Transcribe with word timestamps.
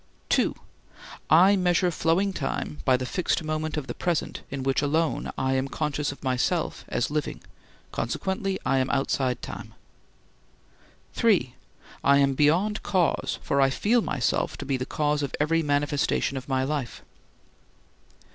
(2) 0.29 0.55
I 1.29 1.55
measure 1.55 1.91
flowing 1.91 2.33
time 2.33 2.79
by 2.85 2.97
the 2.97 3.05
fixed 3.05 3.43
moment 3.43 3.77
of 3.77 3.85
the 3.85 3.93
present 3.93 4.41
in 4.49 4.63
which 4.63 4.81
alone 4.81 5.29
I 5.37 5.53
am 5.53 5.67
conscious 5.67 6.11
of 6.11 6.23
myself 6.23 6.83
as 6.87 7.11
living, 7.11 7.41
consequently 7.91 8.57
I 8.65 8.79
am 8.79 8.89
outside 8.89 9.43
time. 9.43 9.75
(3) 11.13 11.53
I 12.03 12.17
am 12.17 12.33
beyond 12.33 12.81
cause, 12.81 13.37
for 13.43 13.61
I 13.61 13.69
feel 13.69 14.01
myself 14.01 14.57
to 14.57 14.65
be 14.65 14.75
the 14.75 14.87
cause 14.87 15.21
of 15.21 15.35
every 15.39 15.61
manifestation 15.61 16.35
of 16.35 16.49
my 16.49 16.63
life. 16.63 17.03